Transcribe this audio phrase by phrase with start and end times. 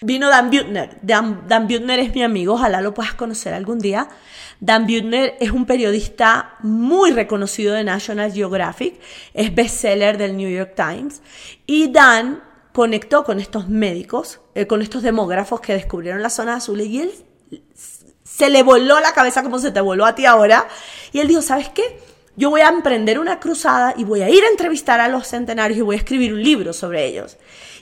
[0.00, 0.98] Vino Dan Buettner.
[1.02, 4.08] Dan, Dan es mi amigo, ojalá lo puedas conocer algún día.
[4.60, 9.00] Dan Buettner es un periodista muy reconocido de National Geographic,
[9.34, 11.20] es bestseller del New York Times.
[11.66, 12.42] Y Dan
[12.72, 17.12] conectó con estos médicos, eh, con estos demógrafos que descubrieron las zonas azules y él
[18.22, 20.68] se le voló la cabeza como se te voló a ti ahora.
[21.12, 21.98] Y él dijo, ¿sabes qué?
[22.36, 25.76] Yo voy a emprender una cruzada y voy a ir a entrevistar a los centenarios
[25.76, 27.36] y voy a escribir un libro sobre ellos.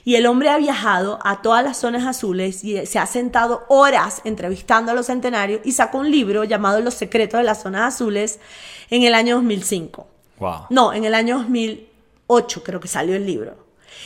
[0.07, 4.21] Y el hombre ha viajado a todas las zonas azules y se ha sentado horas
[4.23, 8.39] entrevistando a los centenarios y sacó un libro llamado Los secretos de las zonas azules
[8.89, 10.07] en el año 2005.
[10.39, 10.59] Wow.
[10.69, 13.57] No, en el año 2008 creo que salió el libro.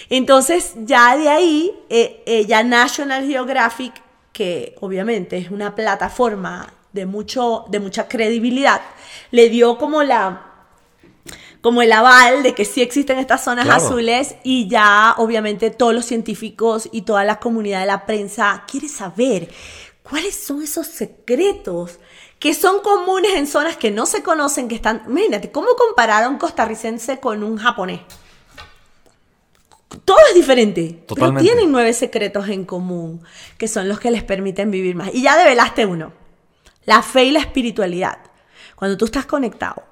[0.09, 3.93] Entonces ya de ahí, eh, eh, ya National Geographic,
[4.33, 8.81] que obviamente es una plataforma de, mucho, de mucha credibilidad,
[9.29, 10.50] le dio como la
[11.61, 13.83] como el aval de que sí existen estas zonas Claro.
[13.85, 18.87] azules y ya obviamente todos los científicos y toda la comunidad de la prensa quiere
[18.87, 19.47] saber
[20.03, 21.99] cuáles son esos secretos
[22.39, 25.03] que son comunes en zonas que no se conocen, que están...
[25.07, 27.99] Imagínate, ¿cómo comparar a un costarricense con un japonés?
[30.05, 31.43] Todo es diferente, Totalmente.
[31.43, 33.21] pero tienen nueve secretos en común,
[33.59, 35.13] que son los que les permiten vivir más.
[35.13, 36.13] Y ya develaste uno,
[36.85, 38.17] la fe y la espiritualidad.
[38.75, 39.83] Cuando tú estás conectado,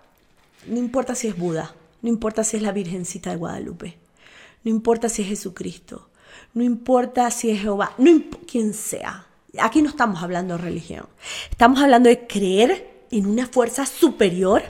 [0.68, 3.98] no importa si es Buda, no importa si es la Virgencita de Guadalupe,
[4.64, 6.10] no importa si es Jesucristo,
[6.54, 9.26] no importa si es Jehová, no quien sea.
[9.60, 11.08] Aquí no estamos hablando de religión,
[11.50, 14.62] estamos hablando de creer en una fuerza superior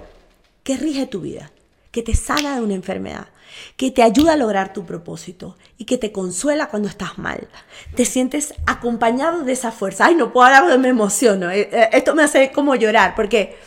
[0.64, 1.52] que rige tu vida,
[1.92, 3.28] que te sana de una enfermedad,
[3.76, 7.48] que te ayuda a lograr tu propósito y que te consuela cuando estás mal.
[7.96, 10.06] Te sientes acompañado de esa fuerza.
[10.06, 11.50] Ay, no puedo hablar, me emociono.
[11.50, 13.58] Eh, eh, Esto me hace como llorar porque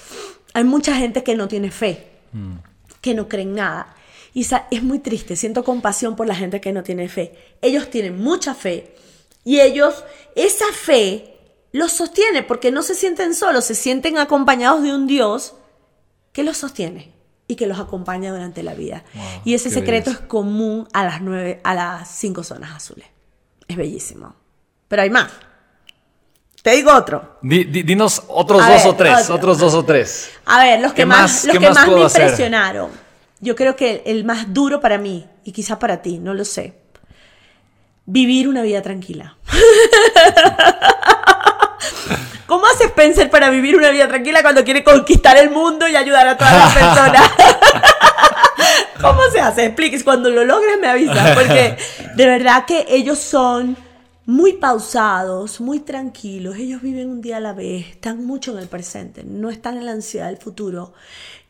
[0.54, 2.11] hay mucha gente que no tiene fe,
[3.00, 3.94] que no cree en nada.
[4.34, 7.36] Y esa- es muy triste, siento compasión por la gente que no tiene fe.
[7.60, 8.94] Ellos tienen mucha fe
[9.44, 10.04] y ellos,
[10.36, 11.36] esa fe
[11.72, 15.54] los sostiene porque no se sienten solos, se sienten acompañados de un Dios
[16.32, 17.12] que los sostiene
[17.48, 19.04] y que los acompaña durante la vida.
[19.14, 20.22] Wow, y ese secreto belleza.
[20.22, 23.06] es común a las nueve, a las cinco zonas azules.
[23.68, 24.34] Es bellísimo.
[24.88, 25.30] Pero hay más.
[26.62, 27.38] Te digo otro.
[27.42, 29.34] Di- di- dinos otros A dos ver, o tres, otro.
[29.34, 30.30] otros dos o tres.
[30.46, 32.22] A ver, los ¿Qué que más, más- los que más más me hacer?
[32.22, 32.90] impresionaron.
[33.40, 36.74] Yo creo que el más duro para mí, y quizá para ti, no lo sé.
[38.06, 39.36] Vivir una vida tranquila.
[42.46, 46.28] ¿Cómo hace Spencer para vivir una vida tranquila cuando quiere conquistar el mundo y ayudar
[46.28, 47.22] a todas las personas?
[49.00, 49.64] ¿Cómo se hace?
[49.66, 50.04] Expliques.
[50.04, 51.30] Cuando lo logres me avisas.
[51.36, 51.76] Porque
[52.14, 53.76] de verdad que ellos son
[54.26, 56.56] muy pausados, muy tranquilos.
[56.56, 57.86] Ellos viven un día a la vez.
[57.88, 59.24] Están mucho en el presente.
[59.24, 60.92] No están en la ansiedad del futuro.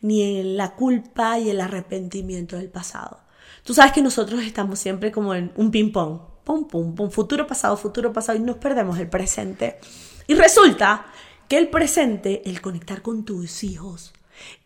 [0.01, 3.19] Ni en la culpa y el arrepentimiento del pasado.
[3.63, 6.19] Tú sabes que nosotros estamos siempre como en un ping-pong.
[6.43, 7.09] Pum, pum, pum.
[7.09, 8.37] Futuro, pasado, futuro, pasado.
[8.37, 9.79] Y nos perdemos el presente.
[10.27, 11.05] Y resulta
[11.47, 14.13] que el presente, el conectar con tus hijos,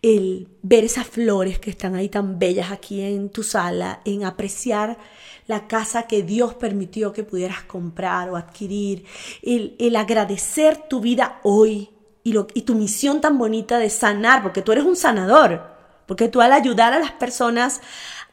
[0.01, 4.97] el ver esas flores que están ahí tan bellas aquí en tu sala, en apreciar
[5.47, 9.05] la casa que Dios permitió que pudieras comprar o adquirir,
[9.41, 11.89] el, el agradecer tu vida hoy
[12.23, 15.63] y, lo, tu misión tan bonita de sanar, porque tú eres un sanador,
[16.05, 17.81] porque tú al ayudar a las personas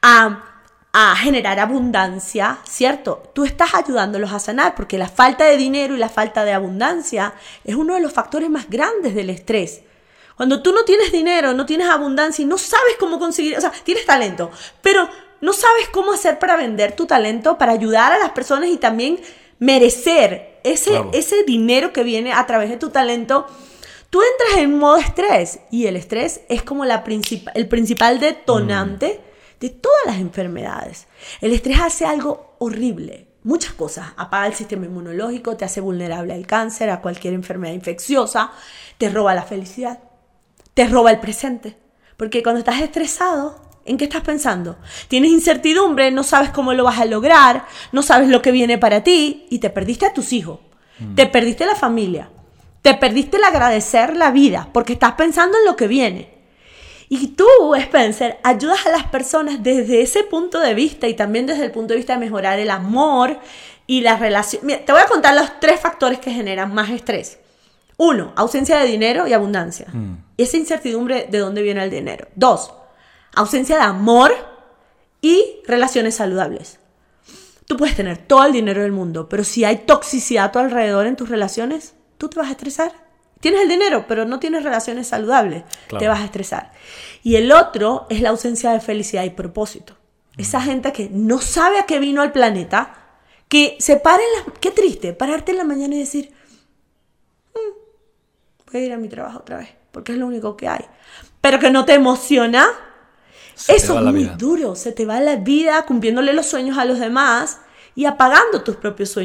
[0.03, 0.51] a
[0.97, 3.21] a generar abundancia, ¿cierto?
[3.35, 7.35] Tú estás ayudándolos a sanar porque la falta de dinero y la falta de abundancia
[7.65, 9.83] es uno de los factores más grandes del estrés.
[10.37, 13.71] Cuando tú no tienes dinero, no tienes abundancia y no sabes cómo conseguir, o sea,
[13.85, 14.51] tienes talento,
[14.83, 15.09] pero
[15.41, 19.21] no sabes cómo hacer para vender tu talento, para ayudar a las personas y también
[19.69, 21.11] merecer ese, Claro.
[21.13, 23.47] ese dinero que viene a través de tu talento,
[24.11, 29.21] tú entras en modo estrés y el estrés es como la princip- el principal detonante
[29.61, 31.07] de todas las enfermedades.
[31.41, 34.09] El estrés hace algo horrible, muchas cosas.
[34.17, 38.53] Apaga el sistema inmunológico, te hace vulnerable al cáncer, a cualquier enfermedad infecciosa,
[38.99, 40.01] te roba la felicidad,
[40.75, 41.77] te roba el presente.
[42.17, 44.77] Porque cuando estás estresado, ¿en qué estás pensando?
[45.09, 49.03] Tienes incertidumbre, no sabes cómo lo vas a lograr, no sabes lo que viene para
[49.03, 50.61] ti y te perdiste a tus hijos,
[51.17, 52.31] te perdiste la familia,
[52.83, 56.35] te perdiste el agradecer la vida porque estás pensando en lo que viene.
[57.09, 61.65] Y tú, Spencer, ayudas a las personas desde ese punto de vista y también desde
[61.65, 63.39] el punto de vista de mejorar el amor
[63.87, 64.65] y la relación.
[64.65, 67.39] Mira, te voy a contar los tres factores que generan más estrés.
[67.97, 69.87] Uno, ausencia de dinero y abundancia.
[70.37, 72.29] Esa incertidumbre de dónde viene el dinero.
[72.35, 72.73] Dos,
[73.35, 74.33] ausencia de amor
[75.21, 76.81] y relaciones saludables.
[77.67, 81.07] Tú puedes tener todo el dinero del mundo, pero si hay toxicidad a tu alrededor
[81.07, 82.93] en tus relaciones, tú te vas a estresar.
[83.41, 86.01] Tienes el dinero, pero no tienes relaciones saludables, Claro.
[86.03, 86.73] te vas a estresar.
[87.23, 89.97] Y el otro es la ausencia de felicidad y propósito.
[90.37, 93.01] Esa gente que no sabe a qué vino al planeta,
[93.47, 94.59] Que se paren las...
[94.59, 96.33] Qué triste, pararte en la mañana y decir,
[98.75, 100.85] "Mm, voy a ir a mi trabajo otra vez, porque es lo único que hay.
[101.41, 102.67] Pero que no te emociona.
[103.55, 104.35] Se Eso es muy vida.
[104.37, 104.75] duro.
[104.75, 107.59] Se te va la vida cumpliéndole los sueños a los demás
[107.95, 109.23] y apagando tus propios sueños.